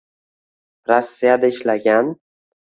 Rossiyada 0.91 1.53
ishlagan 1.53 2.11